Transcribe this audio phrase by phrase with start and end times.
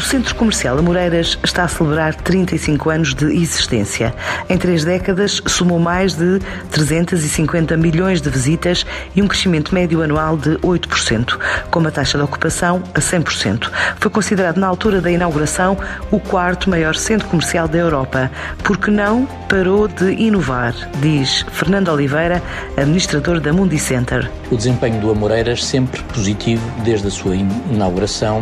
[0.00, 4.14] O Centro Comercial Amoreiras está a celebrar 35 anos de existência.
[4.48, 10.38] Em três décadas, somou mais de 350 milhões de visitas e um crescimento médio anual
[10.38, 11.38] de 8%,
[11.70, 13.70] com uma taxa de ocupação a 100%.
[13.96, 15.76] Foi considerado, na altura da inauguração,
[16.10, 18.30] o quarto maior centro comercial da Europa,
[18.64, 20.72] porque não parou de inovar,
[21.02, 22.42] diz Fernando Oliveira,
[22.74, 24.30] administrador da Mundi Center.
[24.50, 28.40] O desempenho do Amoreiras sempre positivo desde a sua inauguração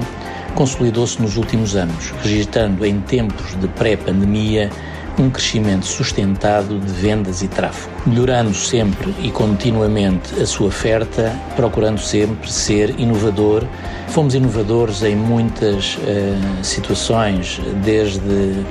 [0.59, 4.69] consolidou-se nos últimos anos, registrando em tempos de pré-pandemia
[5.17, 12.01] um crescimento sustentado de vendas e tráfego, melhorando sempre e continuamente a sua oferta, procurando
[12.01, 13.65] sempre ser inovador.
[14.09, 18.65] Fomos inovadores em muitas uh, situações, desde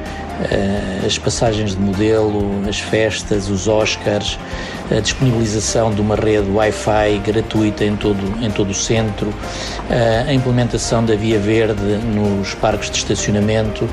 [1.06, 4.38] as passagens de modelo, as festas, os Oscars,
[4.92, 9.34] a disponibilização de uma rede Wi-Fi gratuita em todo, em todo o centro,
[10.28, 11.82] a implementação da Via Verde
[12.14, 13.88] nos parques de estacionamento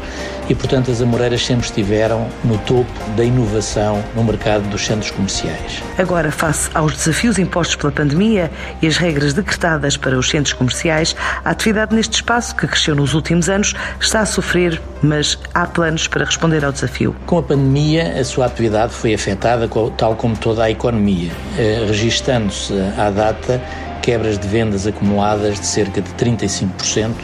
[0.49, 5.83] e, portanto, as Amoreiras sempre estiveram no topo da inovação no mercado dos centros comerciais.
[5.99, 8.51] Agora, face aos desafios impostos pela pandemia
[8.83, 13.15] e as regras decretadas para os centros comerciais, a atividade neste espaço, que cresceu nos
[13.15, 17.15] últimos anos, está a sofrer, mas há planos para responder ao desafio.
[17.27, 22.73] Com a pandemia, a sua atividade foi afetada, tal como toda a economia, eh, registando-se
[22.99, 23.61] à data
[24.05, 27.15] quebras de vendas acumuladas de cerca de 35%,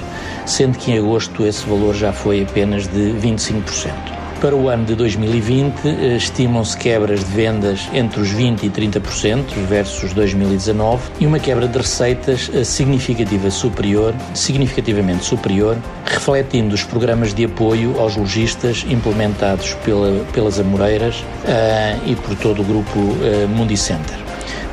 [0.47, 4.21] sendo que em agosto esse valor já foi apenas de 25%.
[4.41, 9.53] Para o ano de 2020, eh, estimam-se quebras de vendas entre os 20% e 30%
[9.69, 15.77] versus 2019 e uma quebra de receitas eh, significativa superior, significativamente superior,
[16.07, 22.63] refletindo os programas de apoio aos lojistas implementados pela, pelas Amoreiras uh, e por todo
[22.63, 24.17] o grupo uh, Mundicenter.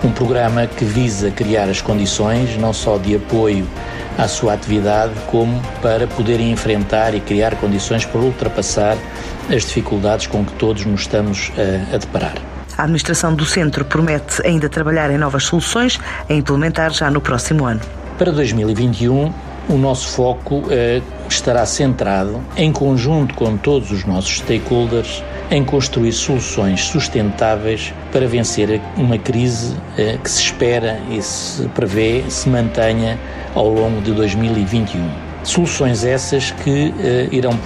[0.02, 3.68] Um programa que visa criar as condições não só de apoio
[4.18, 8.98] à sua atividade, como para poderem enfrentar e criar condições para ultrapassar
[9.50, 12.36] as dificuldades com que todos nos estamos a, a deparar.
[12.78, 17.66] A administração do centro promete ainda trabalhar em novas soluções a implementar já no próximo
[17.66, 17.82] ano.
[18.18, 19.34] Para 2021,
[19.70, 26.12] o nosso foco eh, estará centrado, em conjunto com todos os nossos stakeholders, em construir
[26.12, 33.18] soluções sustentáveis para vencer uma crise eh, que se espera e se prevê se mantenha
[33.56, 35.28] ao longo de 2021.
[35.44, 37.57] Soluções essas que uh, irão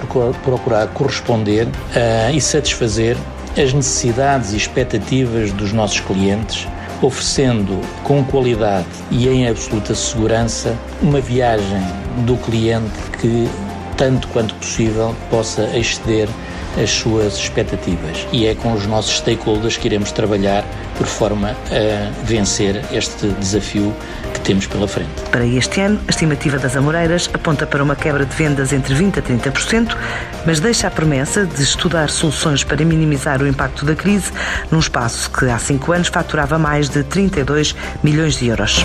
[0.44, 3.16] procurar corresponder uh, e satisfazer
[3.60, 6.68] as necessidades e expectativas dos nossos clientes,
[7.02, 11.82] oferecendo com qualidade e em absoluta segurança uma viagem
[12.24, 13.48] do cliente que,
[13.96, 16.28] tanto quanto possível, possa exceder
[16.80, 18.26] as suas expectativas.
[18.32, 20.64] E é com os nossos stakeholders que iremos trabalhar
[20.96, 23.94] por forma a vencer este desafio
[24.32, 25.10] que temos pela frente.
[25.30, 29.18] Para este ano, a estimativa das Amoreiras aponta para uma quebra de vendas entre 20%
[29.18, 29.96] a 30%,
[30.46, 34.32] mas deixa a promessa de estudar soluções para minimizar o impacto da crise
[34.70, 38.84] num espaço que há cinco anos faturava mais de 32 milhões de euros.